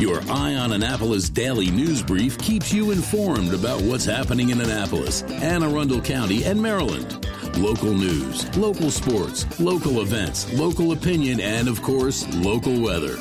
[0.00, 5.20] Your Eye on Annapolis daily news brief keeps you informed about what's happening in Annapolis,
[5.24, 7.26] Anne Arundel County, and Maryland.
[7.58, 13.18] Local news, local sports, local events, local opinion, and of course, local weather.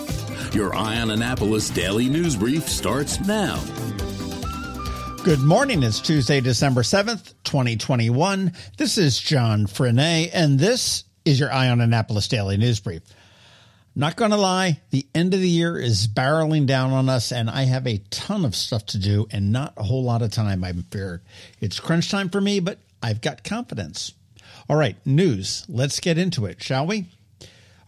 [0.54, 3.62] Your Eye on Annapolis daily news brief starts now.
[5.26, 5.84] Good morning.
[5.84, 8.54] It's Tuesday, December 7th, 2021.
[8.78, 13.02] This is John Frenaye, and this is your Eye on Annapolis daily news brief.
[13.96, 17.50] Not going to lie, the end of the year is barreling down on us, and
[17.50, 20.64] I have a ton of stuff to do and not a whole lot of time,
[20.64, 21.22] I'm feared.
[21.60, 24.14] It's crunch time for me, but I've got confidence.
[24.70, 25.66] All right, news.
[25.68, 27.08] Let's get into it, shall we?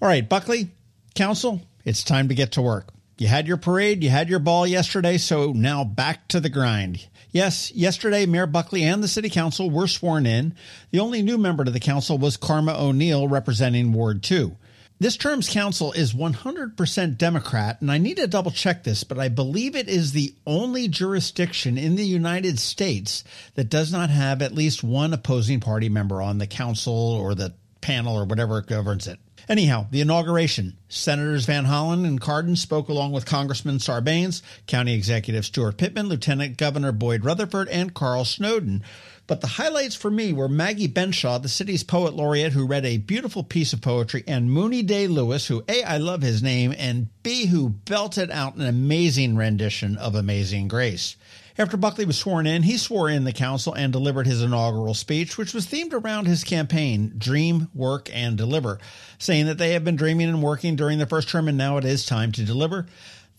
[0.01, 0.69] All right, Buckley,
[1.13, 2.89] Council, it's time to get to work.
[3.17, 7.07] You had your parade, you had your ball yesterday, so now back to the grind.
[7.29, 10.55] Yes, yesterday, Mayor Buckley and the City Council were sworn in.
[10.89, 14.57] The only new member to the council was Karma O'Neill, representing Ward 2.
[15.01, 19.29] This term's council is 100% Democrat, and I need to double check this, but I
[19.29, 23.23] believe it is the only jurisdiction in the United States
[23.55, 27.55] that does not have at least one opposing party member on the council or the
[27.81, 29.17] panel or whatever governs it.
[29.49, 30.77] Anyhow, the inauguration.
[30.87, 36.57] Senators Van Hollen and Cardin spoke along with Congressman Sarbanes, County Executive Steuart Pittman, Lieutenant
[36.57, 38.83] Governor Boyd Rutherford, and Carl Snowden.
[39.31, 42.97] But the highlights for me were Maggie Benshaw, the city's poet laureate, who read a
[42.97, 47.07] beautiful piece of poetry, and Mooney Day Lewis, who A, I love his name, and
[47.23, 51.15] B, who belted out an amazing rendition of Amazing Grace.
[51.57, 55.37] After Buckley was sworn in, he swore in the council and delivered his inaugural speech,
[55.37, 58.79] which was themed around his campaign, Dream, Work, and Deliver,
[59.17, 61.85] saying that they have been dreaming and working during the first term and now it
[61.85, 62.85] is time to deliver.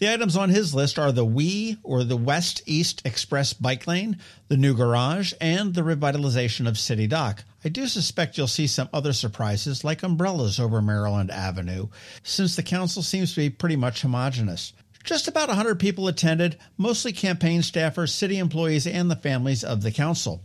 [0.03, 4.19] The items on his list are the We or the West East Express bike lane,
[4.48, 7.44] the new garage, and the revitalization of City Dock.
[7.64, 11.86] I do suspect you'll see some other surprises like umbrellas over Maryland Avenue,
[12.25, 14.72] since the council seems to be pretty much homogenous.
[15.05, 19.93] Just about 100 people attended, mostly campaign staffers, city employees, and the families of the
[19.93, 20.43] council.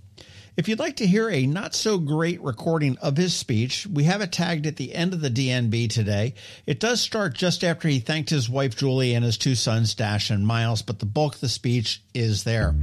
[0.57, 4.21] If you'd like to hear a not so great recording of his speech, we have
[4.21, 6.33] it tagged at the end of the DNB today.
[6.65, 10.31] It does start just after he thanked his wife Julie and his two sons Dash
[10.31, 12.73] and Miles, but the bulk of the speech is there.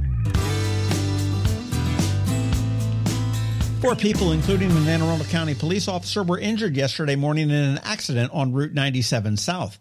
[3.81, 7.79] Four people, including an Anne Arundel County police officer, were injured yesterday morning in an
[7.83, 9.77] accident on Route 97 South.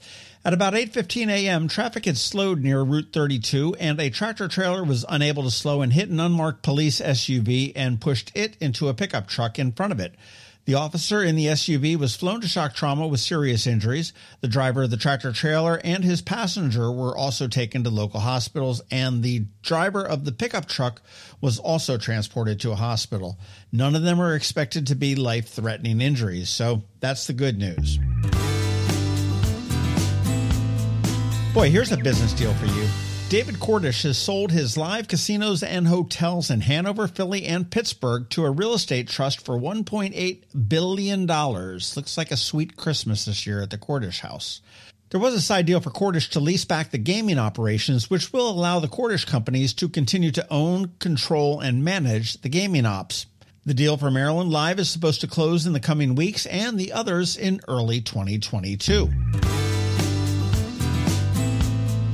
[0.46, 5.06] At about 8:15 a.m., traffic had slowed near Route 32 and a tractor trailer was
[5.08, 9.26] unable to slow and hit an unmarked police SUV and pushed it into a pickup
[9.26, 10.14] truck in front of it.
[10.66, 14.12] The officer in the SUV was flown to shock trauma with serious injuries.
[14.42, 18.82] The driver of the tractor trailer and his passenger were also taken to local hospitals,
[18.90, 21.00] and the driver of the pickup truck
[21.40, 23.38] was also transported to a hospital.
[23.72, 27.98] None of them are expected to be life threatening injuries, so that's the good news.
[31.54, 32.84] Boy, here's a business deal for you.
[33.28, 38.44] David Cordish has sold his live casinos and hotels in Hanover, Philly, and Pittsburgh to
[38.44, 41.26] a real estate trust for $1.8 billion.
[41.26, 44.62] Looks like a sweet Christmas this year at the Cordish house.
[45.10, 48.50] There was a side deal for Cordish to lease back the gaming operations, which will
[48.50, 53.26] allow the Cordish companies to continue to own, control, and manage the gaming ops.
[53.64, 56.92] The deal for Maryland Live is supposed to close in the coming weeks and the
[56.92, 59.73] others in early 2022.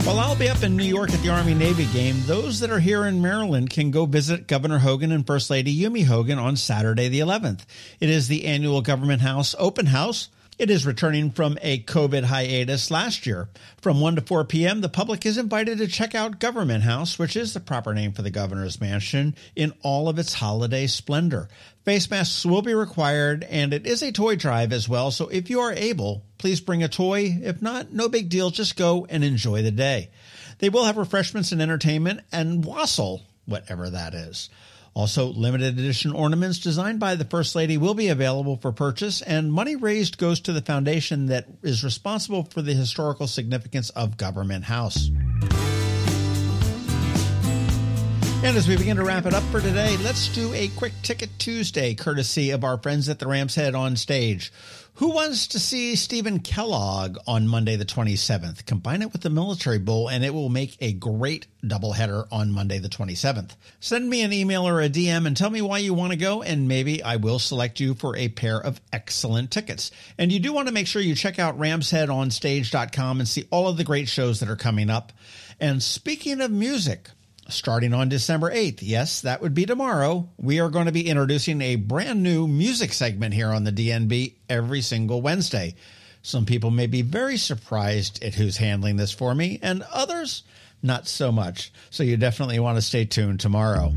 [0.05, 2.81] While I'll be up in New York at the Army Navy game, those that are
[2.81, 7.09] here in Maryland can go visit Governor Hogan and First Lady Yumi Hogan on Saturday
[7.09, 7.65] the 11th.
[8.01, 10.31] It is the annual Government House open house.
[10.59, 13.49] It is returning from a COVID hiatus last year.
[13.81, 17.37] From 1 to 4 p.m., the public is invited to check out Government House, which
[17.37, 21.49] is the proper name for the governor's mansion, in all of its holiday splendor.
[21.85, 25.11] Face masks will be required, and it is a toy drive as well.
[25.11, 27.39] So if you are able, please bring a toy.
[27.43, 28.51] If not, no big deal.
[28.51, 30.11] Just go and enjoy the day.
[30.59, 34.49] They will have refreshments and entertainment and wassail, whatever that is.
[34.95, 39.53] Also, limited edition ornaments designed by the First Lady will be available for purchase, and
[39.53, 44.65] money raised goes to the foundation that is responsible for the historical significance of Government
[44.65, 45.11] House.
[48.43, 51.29] And as we begin to wrap it up for today, let's do a quick ticket
[51.39, 54.51] Tuesday, courtesy of our friends at the Rams Head on stage.
[54.95, 58.65] Who wants to see Stephen Kellogg on Monday the 27th?
[58.65, 62.79] Combine it with the Military Bowl and it will make a great doubleheader on Monday
[62.79, 63.57] the 27th.
[63.79, 66.43] Send me an email or a DM and tell me why you want to go
[66.43, 69.91] and maybe I will select you for a pair of excellent tickets.
[70.17, 73.77] And you do want to make sure you check out ramsheadonstage.com and see all of
[73.77, 75.13] the great shows that are coming up.
[75.61, 77.11] And speaking of music,
[77.51, 78.81] starting on December 8th.
[78.83, 80.29] Yes, that would be tomorrow.
[80.37, 84.35] We are going to be introducing a brand new music segment here on the DNB
[84.49, 85.75] every single Wednesday.
[86.23, 90.43] Some people may be very surprised at who's handling this for me, and others
[90.83, 91.73] not so much.
[91.91, 93.93] So you definitely want to stay tuned tomorrow.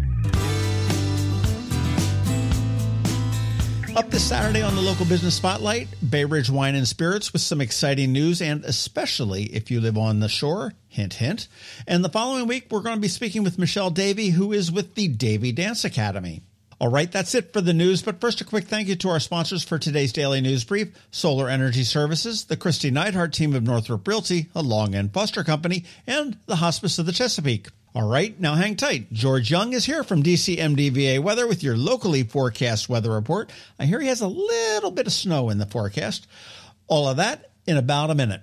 [3.95, 7.61] Up this Saturday on the local business spotlight, Bay Ridge Wine and Spirits with some
[7.61, 11.47] exciting news, and especially if you live on the shore, hint, hint.
[11.85, 14.95] And the following week, we're going to be speaking with Michelle Davy, who is with
[14.95, 16.41] the Davy Dance Academy.
[16.79, 18.01] All right, that's it for the news.
[18.01, 21.47] But first, a quick thank you to our sponsors for today's daily news brief Solar
[21.47, 26.37] Energy Services, the Kristi Neidhardt team of Northrop Realty, a Long and Foster Company, and
[26.47, 27.67] the Hospice of the Chesapeake.
[27.95, 29.13] All right, now hang tight.
[29.13, 33.51] George Young is here from DCMDVA Weather with your locally forecast weather report.
[33.77, 36.25] I hear he has a little bit of snow in the forecast.
[36.87, 38.41] All of that in about a minute.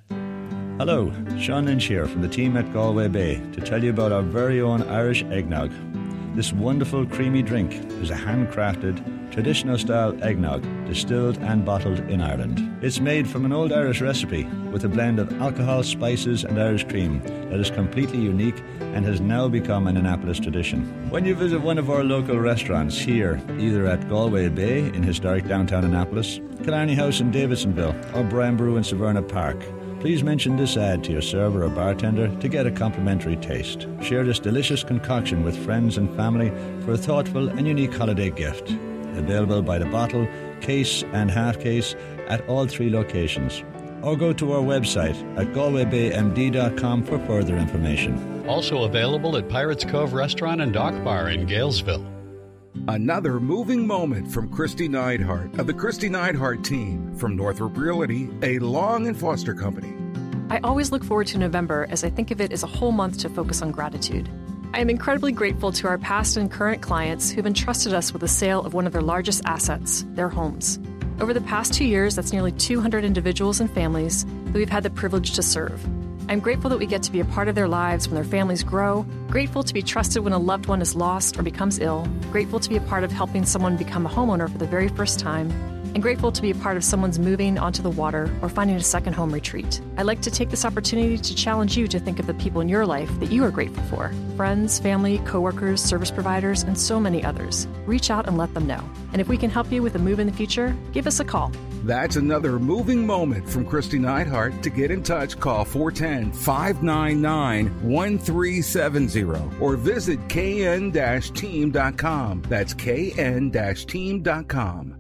[0.79, 4.23] Hello, Sean Lynch here from the team at Galway Bay to tell you about our
[4.23, 5.73] very own Irish eggnog.
[6.35, 12.79] This wonderful creamy drink is a handcrafted traditional style eggnog, distilled and bottled in Ireland.
[12.83, 16.85] It's made from an old Irish recipe with a blend of alcohol, spices, and Irish
[16.85, 20.85] cream that is completely unique and has now become an Annapolis tradition.
[21.11, 25.49] When you visit one of our local restaurants here, either at Galway Bay in historic
[25.49, 29.61] downtown Annapolis, Killarney House in Davidsonville, or Brian Boru in Severna Park,
[30.01, 33.87] Please mention this ad to your server or bartender to get a complimentary taste.
[34.03, 36.51] Share this delicious concoction with friends and family
[36.85, 38.73] for a thoughtful and unique holiday gift
[39.21, 40.27] available by the bottle,
[40.61, 41.95] case, and half case
[42.29, 43.63] at all three locations.
[44.03, 48.47] Or go to our website at galwaybaymd.com for further information.
[48.49, 52.10] Also available at Pirates Cove Restaurant and Dock Bar in Galesville.
[52.91, 58.59] Another moving moment from Kristi Neidhardt of the Kristi Neidhardt team from Northrop Realty, a
[58.59, 59.95] Long and Foster company.
[60.51, 63.19] I always look forward to November as I think of it as a whole month
[63.19, 64.29] to focus on gratitude.
[64.75, 68.29] I am incredibly grateful to our past and current clients who've entrusted us with the
[68.29, 70.81] sale of one of their largest assets, their homes.
[71.21, 74.91] Over the past two years, that's nearly 200 individuals and families that we've had the
[74.91, 75.81] privilege to serve.
[76.31, 78.63] I'm grateful that we get to be a part of their lives when their families
[78.63, 82.61] grow, grateful to be trusted when a loved one is lost or becomes ill, grateful
[82.61, 85.51] to be a part of helping someone become a homeowner for the very first time,
[85.93, 88.81] and grateful to be a part of someone's moving onto the water or finding a
[88.81, 89.81] second home retreat.
[89.97, 92.69] I'd like to take this opportunity to challenge you to think of the people in
[92.69, 97.25] your life that you are grateful for friends, family, coworkers, service providers, and so many
[97.25, 97.67] others.
[97.87, 98.89] Reach out and let them know.
[99.13, 101.25] And if we can help you with a move in the future, give us a
[101.25, 101.51] call.
[101.85, 104.63] That's another moving moment from Kristi Neidhardt.
[104.63, 112.43] To get in touch, call 410 599 1370 or visit kn team.com.
[112.49, 114.97] That's kn team.com.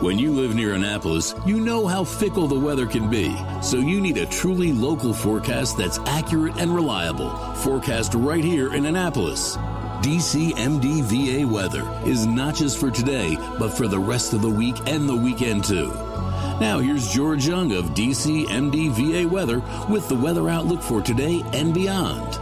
[0.00, 3.34] When you live near Annapolis, you know how fickle the weather can be.
[3.62, 7.30] So you need a truly local forecast that's accurate and reliable.
[7.56, 9.56] Forecast right here in Annapolis.
[10.02, 15.08] DCMDVA weather is not just for today, but for the rest of the week and
[15.08, 15.88] the weekend too.
[16.60, 22.34] Now here's George Young of DCMDVA weather with the weather outlook for today and beyond.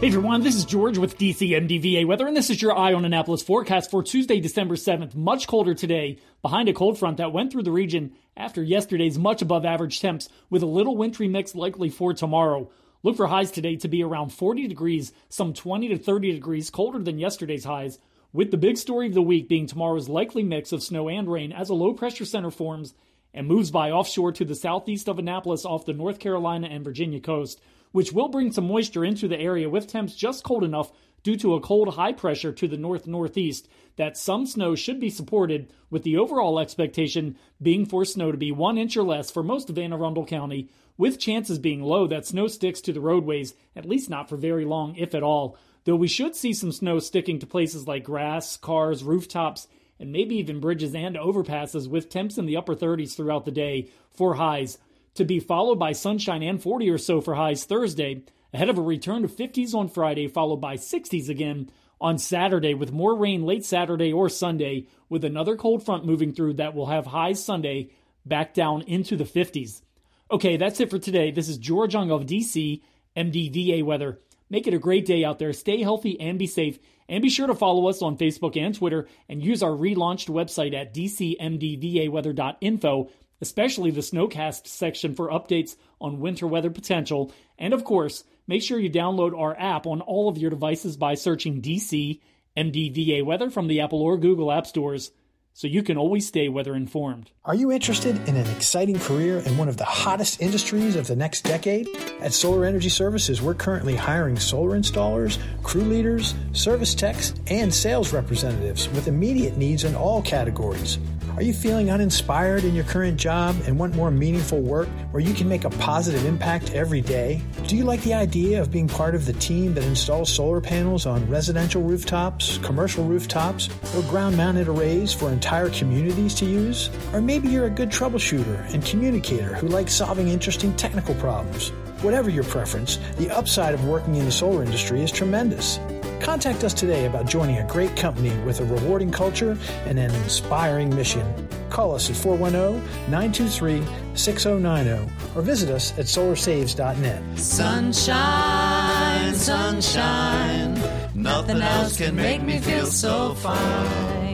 [0.00, 3.42] Hey everyone, this is George with DCMDVA Weather, and this is your Eye on Annapolis
[3.42, 5.16] forecast for Tuesday, December 7th.
[5.16, 9.42] Much colder today, behind a cold front that went through the region after yesterday's much
[9.42, 12.70] above average temps, with a little wintry mix likely for tomorrow.
[13.02, 16.98] Look for highs today to be around 40 degrees, some 20 to 30 degrees colder
[16.98, 17.98] than yesterday's highs,
[18.32, 21.52] with the big story of the week being tomorrow's likely mix of snow and rain
[21.52, 22.94] as a low pressure center forms
[23.32, 27.20] and moves by offshore to the southeast of Annapolis off the North Carolina and Virginia
[27.20, 27.60] coast
[27.92, 31.54] which will bring some moisture into the area with temps just cold enough due to
[31.54, 36.04] a cold high pressure to the north northeast that some snow should be supported, with
[36.04, 39.78] the overall expectation being for snow to be one inch or less for most of
[39.78, 44.08] Anne Arundel County, with chances being low that snow sticks to the roadways, at least
[44.08, 45.56] not for very long, if at all.
[45.84, 50.36] Though we should see some snow sticking to places like grass, cars, rooftops, and maybe
[50.36, 54.78] even bridges and overpasses with temps in the upper 30s throughout the day for highs
[55.14, 58.22] to be followed by sunshine and 40 or so for highs Thursday,
[58.52, 62.92] ahead of a return to 50s on Friday, followed by 60s again on Saturday, with
[62.92, 67.06] more rain late Saturday or Sunday, with another cold front moving through that will have
[67.06, 67.90] highs Sunday
[68.24, 69.82] back down into the 50s.
[70.30, 71.30] Okay, that's it for today.
[71.30, 72.82] This is George Young of DC,
[73.16, 74.18] MDVA Weather.
[74.50, 75.52] Make it a great day out there.
[75.52, 76.78] Stay healthy and be safe.
[77.08, 80.74] And be sure to follow us on Facebook and Twitter and use our relaunched website
[80.74, 87.32] at dcmdvaweather.info especially the Snowcast section for updates on winter weather potential.
[87.58, 91.14] And of course, make sure you download our app on all of your devices by
[91.14, 92.20] searching DC
[92.56, 95.12] MDVA Weather from the Apple or Google App Stores.
[95.58, 97.32] So you can always stay weather informed.
[97.44, 101.16] Are you interested in an exciting career in one of the hottest industries of the
[101.16, 101.88] next decade?
[102.20, 108.12] At Solar Energy Services, we're currently hiring solar installers, crew leaders, service techs, and sales
[108.12, 111.00] representatives with immediate needs in all categories.
[111.38, 115.32] Are you feeling uninspired in your current job and want more meaningful work where you
[115.34, 117.40] can make a positive impact every day?
[117.68, 121.06] Do you like the idea of being part of the team that installs solar panels
[121.06, 126.90] on residential rooftops, commercial rooftops, or ground mounted arrays for entire communities to use?
[127.14, 131.70] Or maybe you're a good troubleshooter and communicator who likes solving interesting technical problems.
[132.02, 135.80] Whatever your preference, the upside of working in the solar industry is tremendous.
[136.20, 140.94] Contact us today about joining a great company with a rewarding culture and an inspiring
[140.94, 141.26] mission.
[141.70, 143.82] Call us at 410 923
[144.14, 147.38] 6090 or visit us at solarsaves.net.
[147.38, 150.74] Sunshine, sunshine,
[151.14, 154.27] nothing else can make me feel so fine.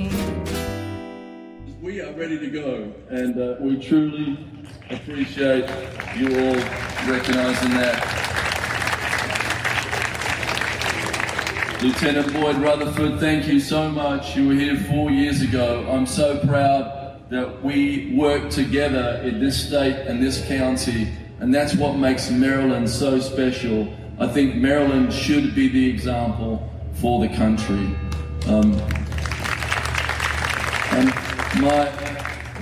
[1.94, 4.36] We are ready to go, and uh, we truly
[4.90, 5.70] appreciate
[6.16, 6.56] you all
[7.08, 8.02] recognizing that.
[11.80, 14.36] Lieutenant Boyd Rutherford, thank you so much.
[14.36, 15.88] You were here four years ago.
[15.88, 21.76] I'm so proud that we work together in this state and this county, and that's
[21.76, 23.86] what makes Maryland so special.
[24.18, 27.94] I think Maryland should be the example for the country.
[28.48, 28.72] Um,
[30.90, 31.23] and
[31.61, 31.90] my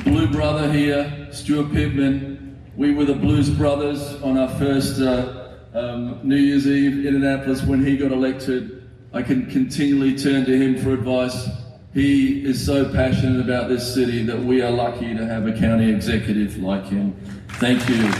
[0.04, 6.20] blue brother here, Steuart Pittman, we were the Blues Brothers on our first uh, um,
[6.22, 8.90] New Year's Eve in Annapolis when he got elected.
[9.12, 11.48] I can continually turn to him for advice.
[11.94, 15.90] He is so passionate about this city that we are lucky to have a county
[15.90, 17.14] executive like him.
[17.60, 18.10] Thank you.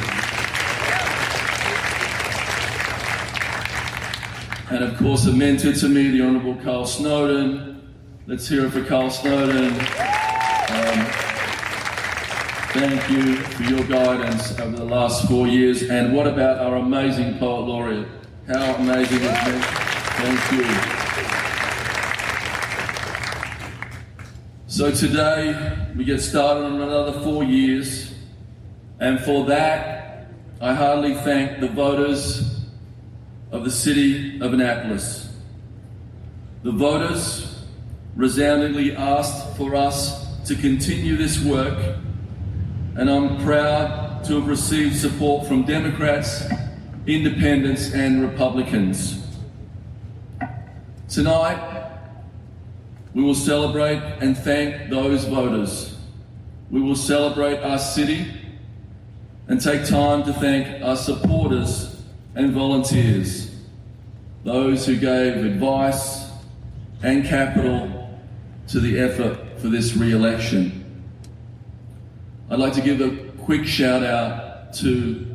[4.70, 7.94] And of course, a mentor to me, the Honourable Carl Snowden.
[8.26, 10.31] Let's hear it for Carl Snowden.
[12.72, 15.82] Thank you for your guidance over the last four years.
[15.82, 18.08] And what about our amazing poet laureate?
[18.46, 19.64] How amazing is that?
[20.16, 20.64] Thank you.
[24.68, 28.14] So today we get started on another four years,
[29.00, 32.58] and for that I heartily thank the voters
[33.50, 35.30] of the city of Annapolis.
[36.62, 37.66] The voters
[38.16, 41.96] resoundingly asked for us to continue this work,
[42.96, 46.44] and I'm proud to have received support from Democrats,
[47.06, 49.18] Independents, and Republicans.
[51.08, 51.98] Tonight,
[53.14, 55.96] we will celebrate and thank those voters.
[56.70, 58.26] We will celebrate our city
[59.48, 62.02] and take time to thank our supporters
[62.34, 63.54] and volunteers,
[64.44, 66.30] those who gave advice
[67.02, 68.18] and capital
[68.68, 70.81] to the effort for this re election.
[72.52, 75.26] I'd like to give a quick shout out to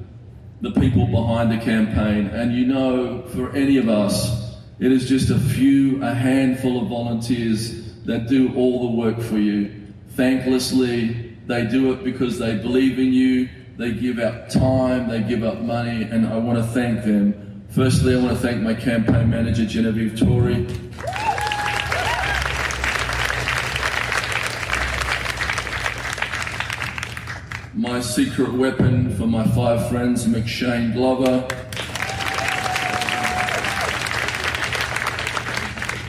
[0.61, 5.31] the people behind the campaign, and you know, for any of us, it is just
[5.31, 9.87] a few, a handful of volunteers that do all the work for you.
[10.13, 15.43] Thanklessly, they do it because they believe in you, they give up time, they give
[15.43, 17.65] up money, and I want to thank them.
[17.69, 20.67] Firstly, I want to thank my campaign manager, Genevieve Torrey.
[27.97, 31.47] My secret weapon for my five friends, McShane Glover.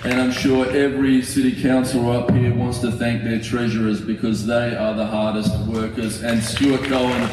[0.05, 4.77] And I'm sure every city councillor up here wants to thank their treasurers because they
[4.77, 6.23] are the hardest workers.
[6.23, 7.27] And Stuart Cohen,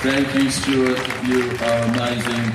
[0.00, 1.00] thank you, Stuart.
[1.26, 2.54] You are amazing.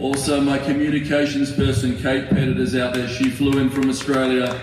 [0.00, 3.06] Also, my communications person, Kate Pettit, is out there.
[3.06, 4.58] She flew in from Australia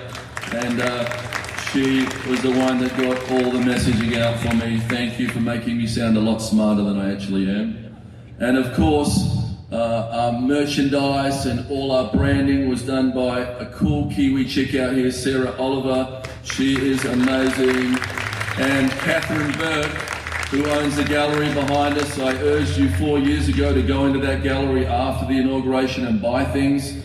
[0.52, 1.29] and uh,
[1.72, 4.80] she was the one that got all the messaging out for me.
[4.80, 7.96] Thank you for making me sound a lot smarter than I actually am.
[8.40, 9.40] And of course,
[9.72, 14.96] uh, our merchandise and all our branding was done by a cool Kiwi chick out
[14.96, 16.24] here, Sarah Oliver.
[16.44, 17.98] She is amazing.
[18.58, 19.92] And Catherine Burke,
[20.50, 22.18] who owns the gallery behind us.
[22.18, 26.20] I urged you four years ago to go into that gallery after the inauguration and
[26.20, 26.96] buy things.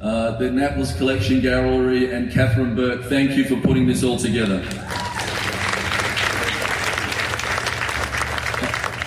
[0.00, 4.62] Uh, the Annapolis Collection Gallery and Catherine Burke, thank you for putting this all together.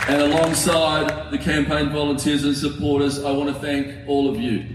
[0.09, 4.65] And alongside the campaign volunteers and supporters, I want to thank all of you.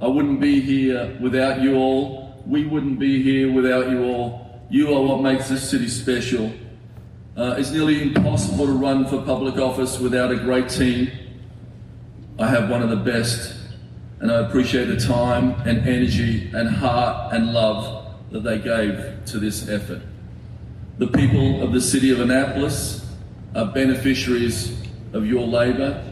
[0.00, 2.42] I wouldn't be here without you all.
[2.46, 4.62] We wouldn't be here without you all.
[4.70, 6.50] You are what makes this city special.
[7.36, 11.10] Uh, it's nearly impossible to run for public office without a great team.
[12.38, 13.57] I have one of the best,
[14.20, 19.38] and I appreciate the time and energy and heart and love that they gave to
[19.38, 20.02] this effort.
[20.98, 23.06] The people of the city of Annapolis
[23.54, 24.76] are beneficiaries
[25.12, 26.04] of your labour,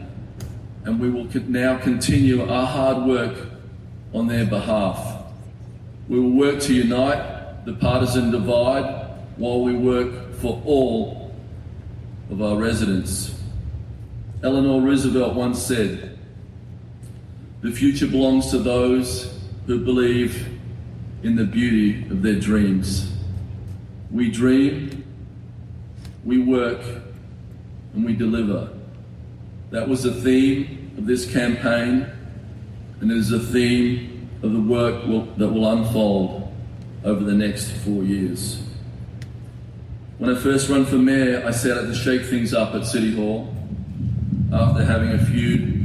[0.85, 3.35] and we will now continue our hard work
[4.13, 5.25] on their behalf.
[6.07, 11.35] We will work to unite the partisan divide while we work for all
[12.31, 13.35] of our residents.
[14.43, 16.16] Eleanor Roosevelt once said,
[17.61, 19.33] The future belongs to those
[19.65, 20.47] who believe
[21.23, 23.11] in the beauty of their dreams.
[24.11, 25.03] We dream,
[26.23, 26.79] we work,
[27.93, 28.69] and we deliver.
[29.71, 32.07] That was the theme of this campaign,
[33.01, 36.53] and it is the theme of the work will, that will unfold
[37.03, 38.61] over the next four years.
[40.19, 43.15] When I first ran for mayor, I set out to shake things up at City
[43.15, 43.53] Hall
[44.53, 45.76] after having a feud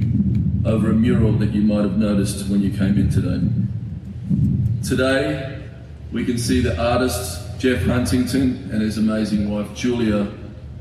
[0.64, 3.40] over a mural that you might have noticed when you came in today.
[4.87, 5.62] Today,
[6.12, 10.33] we can see the artist Jeff Huntington and his amazing wife Julia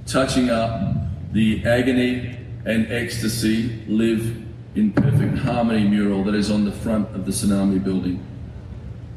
[0.05, 0.95] touching up
[1.31, 4.38] the agony and ecstasy live
[4.75, 8.23] in perfect harmony mural that is on the front of the Tsunami building.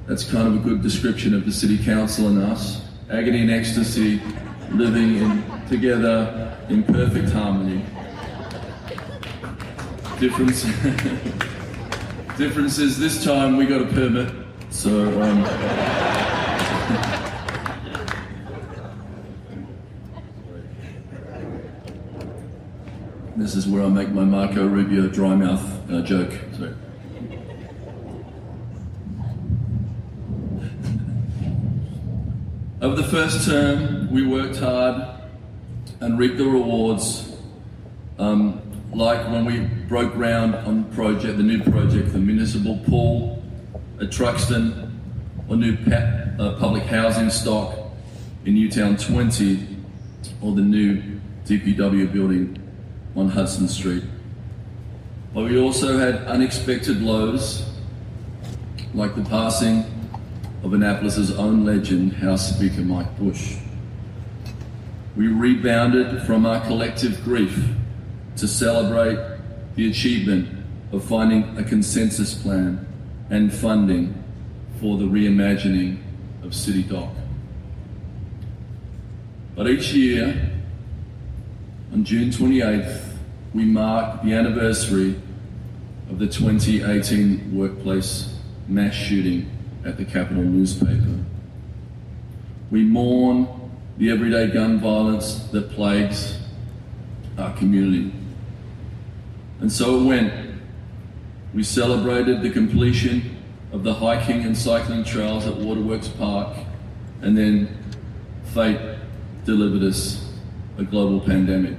[0.07, 2.83] That's kind of a good description of the City Council and us.
[3.11, 4.21] Agony and ecstasy
[4.71, 7.85] living in, together in perfect harmony.
[10.19, 10.63] Difference,
[12.39, 14.33] difference is this time we got a permit,
[14.71, 15.23] so.
[15.23, 15.45] Um,
[23.37, 26.33] This is where I make my Marco Rubio dry mouth uh, joke.
[26.57, 26.73] Sorry.
[32.81, 35.03] Over the first term, we worked hard
[36.01, 37.37] and reaped the rewards,
[38.19, 38.63] um,
[38.95, 43.43] like when we broke ground on project, the new project, the municipal pool
[44.01, 44.91] at Truxtun,
[45.49, 47.77] or new uh, public housing stock
[48.45, 49.67] in Newtowne 20,
[50.41, 51.03] or the new
[51.45, 52.61] DPW building
[53.17, 54.05] on Hudson Street.
[55.35, 57.69] But we also had unexpected blows,
[58.95, 59.85] like the passing
[60.63, 63.57] of Annapolis' own legend, House Speaker Mike Busch.
[65.17, 67.75] We rebounded from our collective grief
[68.37, 69.19] to celebrate
[69.77, 70.49] the achievement
[70.93, 72.87] of finding a consensus plan
[73.31, 74.23] and funding
[74.81, 75.99] for the reimagining
[76.43, 77.11] of City Dock.
[79.55, 80.51] But each year,
[81.93, 83.17] on June 28th,
[83.55, 85.15] we mark the anniversary
[86.11, 88.37] of the 2018 workplace
[88.69, 89.51] mass shooting
[89.85, 91.25] at the Capital newspaper.
[92.71, 93.49] We mourn
[93.97, 96.39] the everyday gun violence that plagues
[97.39, 98.13] our community.
[99.65, 100.61] And so it went.
[101.55, 103.39] We celebrated the completion
[103.73, 106.55] of the hiking and cycling trails at Waterworks Park,
[107.23, 107.75] and then
[108.53, 108.79] fate
[109.47, 110.31] delivered us
[110.77, 111.79] a global pandemic.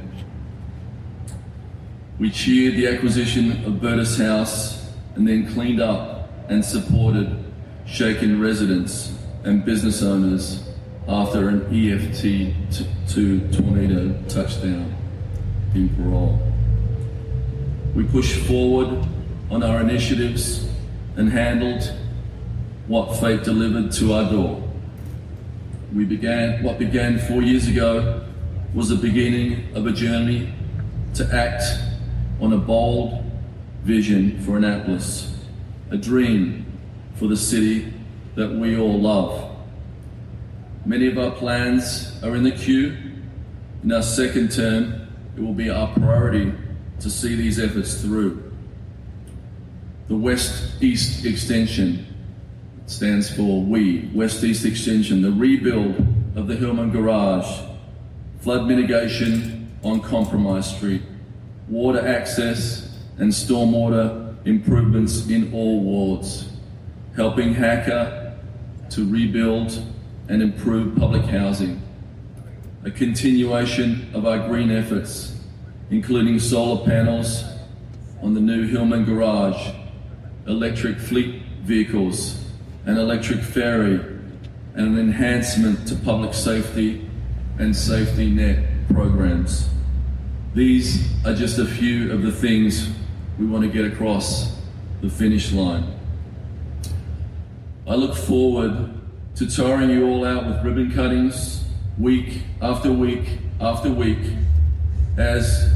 [2.18, 7.38] We cheered the acquisition of Burtis House and then cleaned up and supported
[7.86, 10.72] shaken residents and business owners
[11.08, 12.52] after an EFT
[13.10, 14.92] 2 tornado touchdown
[15.76, 16.55] in Parole.
[17.96, 19.08] We pushed forward
[19.50, 20.68] on our initiatives
[21.16, 21.94] and handled
[22.88, 24.62] what fate delivered to our door.
[25.94, 28.26] We began what began four years ago
[28.74, 30.54] was the beginning of a journey
[31.14, 31.64] to act
[32.42, 33.24] on a bold
[33.84, 35.34] vision for Annapolis,
[35.90, 36.66] a dream
[37.14, 37.94] for the city
[38.36, 39.56] that we all love.
[40.86, 42.98] Many of our plans are in the queue.
[43.84, 46.52] In our second term, it will be our priority
[47.00, 48.52] to see these efforts through.
[50.08, 52.06] The West East Extension
[52.86, 55.96] stands for WE, West East Extension, the rebuild
[56.36, 57.62] of the Hillman Garage,
[58.42, 61.02] flood mitigation on Compromise Street,
[61.68, 66.50] water access and stormwater improvements in all wards,
[67.16, 68.38] helping HACA
[68.92, 69.84] to rebuild
[70.30, 71.82] and improve public housing,
[72.84, 75.35] a continuation of our green efforts,
[75.90, 77.44] including solar panels
[78.22, 79.70] on the new Hillman Garage,
[80.48, 82.44] electric fleet vehicles,
[82.86, 83.96] an electric ferry,
[84.76, 87.08] and an enhancement to public safety
[87.60, 89.70] and safety net programs.
[90.54, 92.90] These are just a few of the things
[93.40, 94.60] we want to get across
[95.02, 95.94] the finish line.
[97.88, 98.92] I look forward
[99.36, 101.64] to tiring you all out with ribbon cuttings
[101.98, 104.18] week after week after week
[105.18, 105.75] as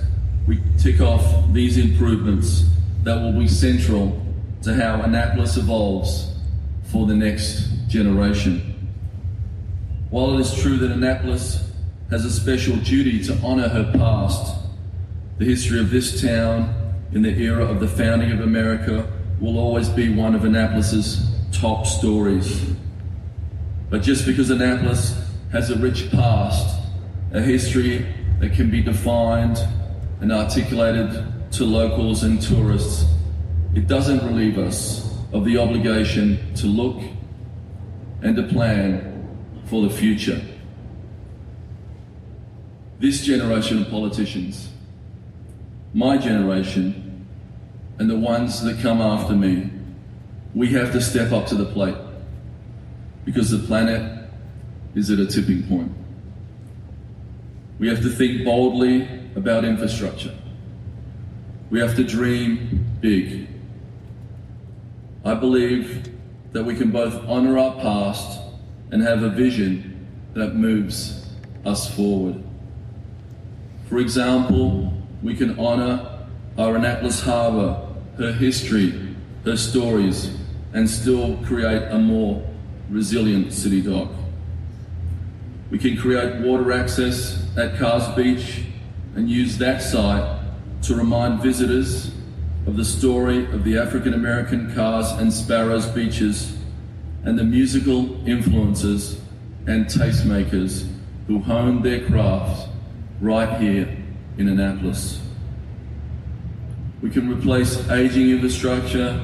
[0.50, 2.64] we tick off these improvements
[3.04, 4.20] that will be central
[4.64, 6.34] to how Annapolis evolves
[6.86, 8.90] for the next generation.
[10.10, 11.72] While it is true that Annapolis
[12.10, 14.58] has a special duty to honour her past,
[15.38, 16.74] the history of this town
[17.14, 19.08] in the era of the founding of America
[19.40, 22.74] will always be one of Annapolis's top stories.
[23.92, 25.16] But just because Annapolis
[25.52, 26.80] has a rich past,
[27.34, 28.04] a history
[28.40, 29.60] that can be defined
[30.22, 33.06] and articulated to locals and tourists,
[33.74, 37.02] it doesn't relieve us of the obligation to look
[38.22, 39.28] and to plan
[39.66, 40.42] for the future.
[43.00, 44.70] This generation of politicians,
[45.94, 47.26] my generation,
[47.98, 49.70] and the ones that come after me,
[50.54, 51.96] we have to step up to the plate
[53.24, 54.26] because the planet
[54.96, 55.92] is at a tipping point.
[57.78, 60.34] We have to think boldly about infrastructure.
[61.70, 63.48] We have to dream big.
[65.24, 66.10] I believe
[66.54, 68.40] that we can both honour our past
[68.92, 71.28] and have a vision that moves
[71.66, 72.44] us forward.
[73.88, 77.88] For example, we can honour our Annapolis Harbour,
[78.18, 79.16] her history,
[79.46, 80.36] her stories,
[80.74, 82.44] and still create a more
[82.90, 84.10] resilient city dock.
[85.70, 88.64] We can create water access at Carr's Beach
[89.20, 90.40] and use that site
[90.82, 92.10] to remind visitors
[92.66, 96.58] of the story of the African American Carr's and Sparrows beaches
[97.26, 99.20] and the musical influences
[99.68, 100.90] and tastemakers
[101.28, 102.70] who honed their craft
[103.20, 103.94] right here
[104.38, 105.22] in Annapolis.
[107.02, 109.20] We can replace aging infrastructure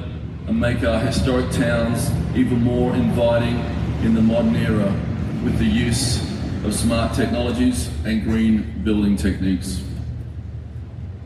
[0.46, 3.56] and make our historic towns even more inviting
[4.04, 4.94] in the modern era
[5.42, 6.20] with the use
[6.66, 9.85] of smart technologies and green building techniques.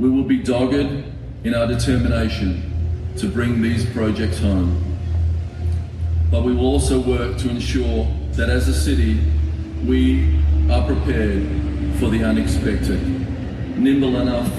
[0.00, 1.04] We will be dogged
[1.44, 4.96] in our determination to bring these projects home.
[6.30, 9.20] But we will also work to ensure that as a city,
[9.84, 11.42] we are prepared
[11.98, 12.98] for the unexpected,
[13.78, 14.50] nimble enough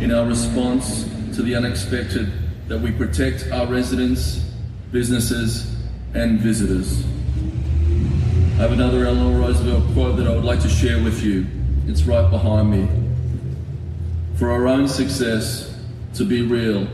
[0.00, 1.04] in our response
[1.36, 2.32] to the unexpected
[2.66, 4.44] that we protect our residents,
[4.90, 5.76] businesses,
[6.14, 7.04] and visitors.
[8.58, 11.46] I have another Eleanor Roosevelt quote that I would like to share with you.
[11.86, 13.01] It's right behind me.
[14.42, 15.72] For our own success
[16.14, 16.88] to be real,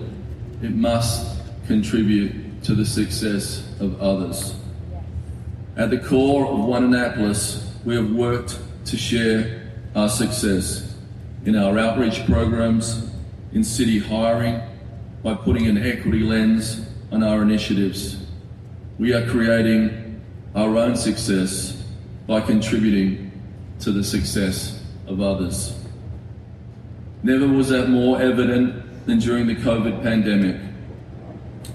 [0.62, 1.34] it must
[1.66, 4.54] contribute to the success of others.
[5.74, 9.62] At the core of One Annapolis, we have worked to share
[9.96, 10.94] our success
[11.46, 13.10] in our outreach programs,
[13.54, 14.60] in city hiring,
[15.22, 18.26] by putting an equity lens on our initiatives.
[18.98, 20.20] We are creating
[20.54, 21.82] our own success
[22.26, 23.32] by contributing
[23.80, 25.77] to the success of others.
[27.22, 30.56] Never was that more evident than during the COVID pandemic,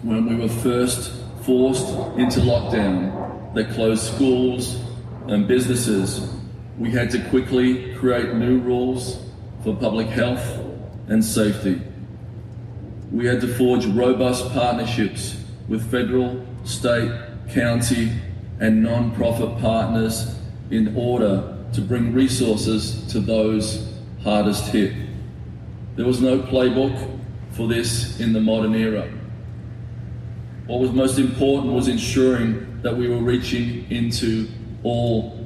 [0.01, 1.12] when we were first
[1.43, 4.79] forced into lockdown that closed schools
[5.27, 6.34] and businesses.
[6.77, 9.19] We had to quickly create new rules
[9.63, 10.43] for public health
[11.08, 11.82] and safety.
[13.12, 17.12] We had to forge robust partnerships with federal, state,
[17.49, 18.12] county,
[18.60, 20.36] and non-profit partners
[20.71, 25.02] in order to bring resources to those hardest hit.
[25.95, 27.19] There was no playbook
[27.51, 29.08] for this in the modern era.
[30.65, 34.47] What was most important was ensuring that we were reaching into
[34.84, 35.45] all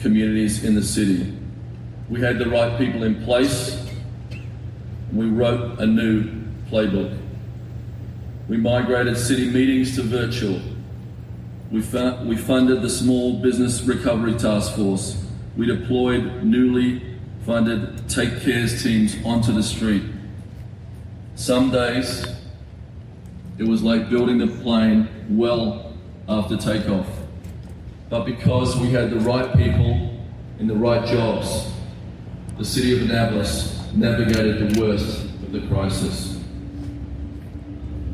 [0.00, 1.36] communities in the city.
[2.08, 3.86] We had the right people in place.
[5.12, 6.24] We wrote a new
[6.70, 7.18] playbook.
[8.48, 10.60] We migrated city meetings to virtual.
[11.70, 15.24] We, fu- we funded the Small Business Recovery Task Force.
[15.56, 17.11] We deployed newly
[17.44, 20.04] funded Take Cares teams onto the street.
[21.34, 22.24] Some days,
[23.58, 25.94] it was like building the plane well
[26.28, 27.06] after takeoff.
[28.08, 30.20] But because we had the right people
[30.58, 31.72] in the right jobs,
[32.58, 36.38] the city of Annapolis navigated the worst of the crisis.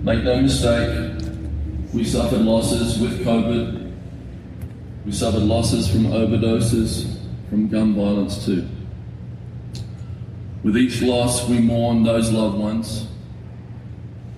[0.02, 1.20] Make no mistake,
[1.92, 3.92] we suffered losses with COVID.
[5.04, 7.18] We suffered losses from overdoses,
[7.50, 8.66] from gun violence too.
[10.62, 13.06] With each loss, we mourn those loved ones,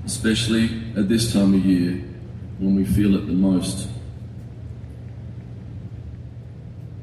[0.04, 2.04] especially at this time of year
[2.59, 3.88] when we feel it the most.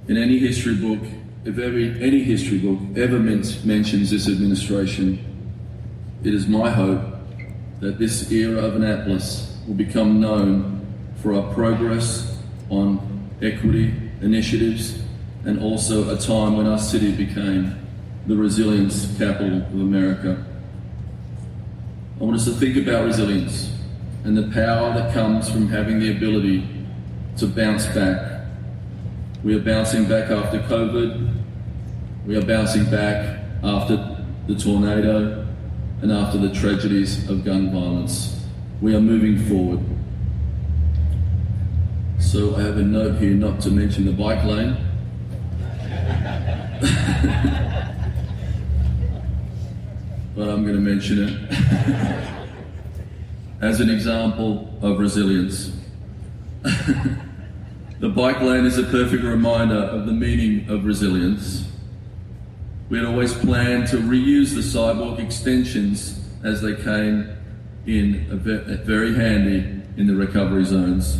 [0.07, 0.99] In any history book,
[1.45, 5.23] if every, any history book ever men- mentions this administration,
[6.23, 7.01] it is my hope
[7.79, 10.85] that this era of Annapolis will become known
[11.21, 12.37] for our progress
[12.69, 15.01] on equity initiatives
[15.45, 17.86] and also a time when our city became
[18.27, 20.45] the resilience capital of America.
[22.19, 23.71] I want us to think about resilience
[24.25, 26.67] and the power that comes from having the ability
[27.37, 28.41] to bounce back.
[29.43, 31.33] We are bouncing back after COVID.
[32.25, 35.47] We are bouncing back after the tornado
[36.01, 38.45] and after the tragedies of gun violence.
[38.81, 39.79] We are moving forward.
[42.19, 44.75] So I have a note here not to mention the bike lane.
[50.47, 51.51] but I'm going to mention it
[53.61, 55.73] as an example of resilience.
[56.63, 61.69] the bike lane is a perfect reminder of the meaning of resilience.
[62.87, 67.29] We had always planned to reuse the sidewalk extensions as they came
[67.85, 68.25] in
[68.85, 71.19] very handy in the recovery zones.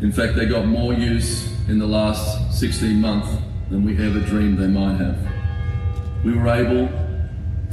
[0.00, 3.28] In fact, they got more use in the last 16 months
[3.68, 5.18] than we ever dreamed they might have.
[6.24, 7.03] We were able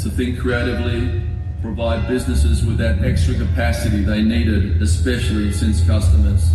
[0.04, 1.22] to think creatively,
[1.62, 6.54] provide businesses with that extra capacity they needed, especially since customers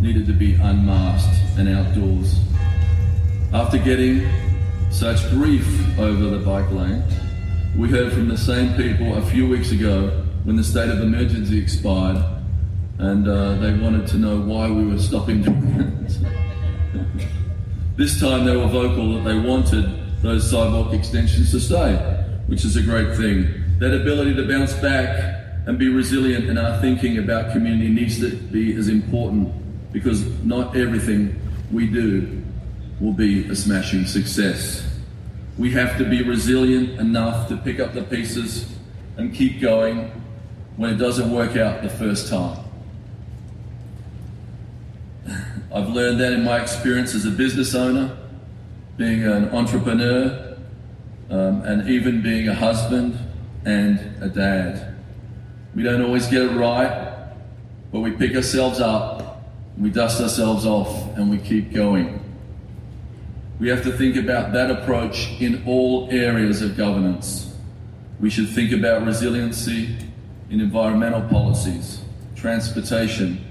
[0.00, 2.38] needed to be unmasked and outdoors.
[3.52, 4.28] After getting
[4.90, 5.66] such grief
[5.98, 7.04] over the bike lane,
[7.76, 11.58] we heard from the same people a few weeks ago when the state of emergency
[11.58, 12.22] expired
[12.98, 17.26] and uh, they wanted to know why we were stopping it.
[17.96, 22.21] this time they were vocal that they wanted those sidewalk extensions to stay,
[22.52, 23.48] which is a great thing.
[23.78, 28.36] That ability to bounce back and be resilient in our thinking about community needs to
[28.36, 31.40] be as important because not everything
[31.72, 32.42] we do
[33.00, 34.86] will be a smashing success.
[35.56, 38.70] We have to be resilient enough to pick up the pieces
[39.16, 40.10] and keep going
[40.76, 42.62] when it doesn't work out the first time.
[45.74, 48.14] I've learned that in my experience as a business owner,
[48.98, 50.51] being an entrepreneur,
[51.32, 53.18] um, and even being a husband
[53.64, 54.94] and a dad.
[55.74, 57.32] We don't always get it right,
[57.90, 59.42] but we pick ourselves up,
[59.78, 62.20] we dust ourselves off, and we keep going.
[63.58, 67.54] We have to think about that approach in all areas of governance.
[68.20, 69.96] We should think about resiliency
[70.50, 72.02] in environmental policies,
[72.36, 73.42] transportation,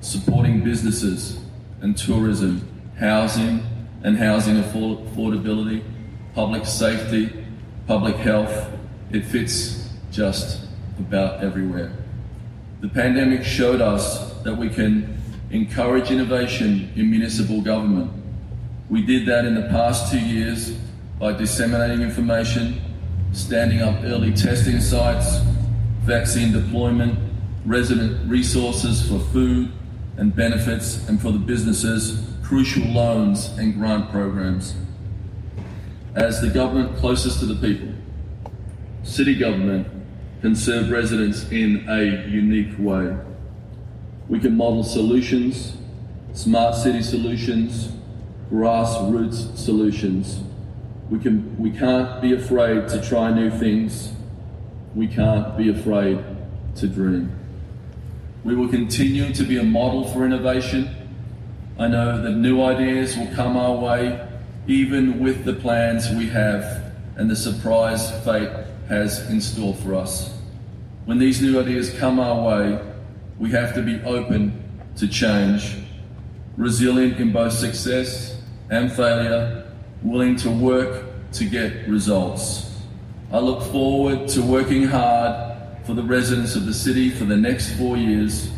[0.00, 1.38] supporting businesses,
[1.82, 2.66] and tourism,
[2.98, 3.66] housing
[4.02, 5.82] and housing affordability,
[6.36, 7.32] public safety,
[7.86, 8.68] public health.
[9.10, 10.68] It fits just
[10.98, 11.90] about everywhere.
[12.82, 15.16] The pandemic showed us that we can
[15.50, 18.10] encourage innovation in municipal government.
[18.90, 20.72] We did that in the past two years
[21.18, 22.82] by disseminating information,
[23.32, 25.38] standing up early testing sites,
[26.02, 27.18] vaccine deployment,
[27.64, 29.72] resident resources for food,
[30.18, 34.74] and benefits, and for the businesses, crucial loans and grant programs.
[36.16, 37.92] As the government closest to the people,
[39.02, 39.86] city government
[40.40, 43.14] can serve residents in a unique way.
[44.26, 45.76] We can model solutions,
[46.32, 47.92] smart city solutions,
[48.50, 50.40] grassroots solutions.
[51.10, 54.10] We, can, we can't be afraid to try new things.
[54.94, 56.24] We can't be afraid
[56.76, 57.30] to dream.
[58.42, 60.88] We will continue to be a model for innovation.
[61.78, 64.26] I know that new ideas will come our way,
[64.66, 68.50] even with the plans we have and the surprise fate
[68.88, 70.36] has in store for us.
[71.04, 72.80] When these new ideas come our way,
[73.38, 74.62] we have to be open
[74.96, 75.76] to change,
[76.56, 79.70] resilient in both success and failure,
[80.02, 82.80] willing to work to get results.
[83.32, 87.72] I look forward to working hard for the residents of the city for the next
[87.74, 88.50] four years.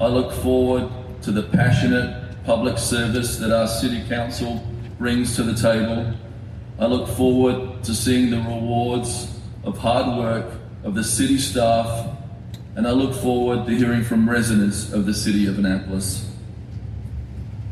[0.00, 0.90] I look forward
[1.22, 4.62] to the passionate public service that our City Council
[5.00, 6.14] brings to the table.
[6.78, 10.52] I look forward to seeing the rewards of hard work
[10.84, 12.16] of the city staff,
[12.76, 16.32] and I look forward to hearing from residents of the City of Annapolis.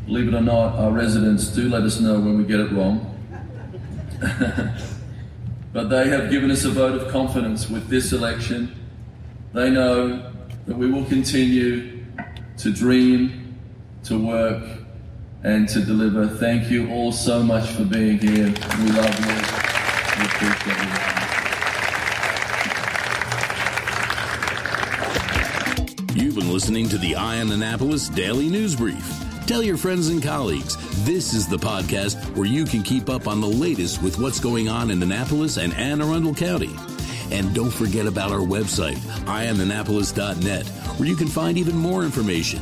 [0.05, 3.05] Believe it or not, our residents do let us know when we get it wrong.
[5.71, 8.75] but they have given us a vote of confidence with this election
[9.53, 10.31] they know
[10.67, 12.05] that we will continue
[12.57, 13.57] to dream,
[14.03, 14.63] to work,
[15.43, 16.27] and to deliver.
[16.27, 18.45] Thank you all so much for being here.
[18.45, 19.35] We love you.
[20.17, 20.77] We appreciate
[26.15, 26.23] you.
[26.23, 29.25] You've been listening to the Eye on Annapolis Daily News Brief.
[29.45, 33.41] Tell your friends and colleagues this is the podcast where you can keep up on
[33.41, 36.75] the latest with what's going on in Annapolis and Anne Arundel County.
[37.31, 42.61] And don't forget about our website, eyeonannapolis.net, where you can find even more information.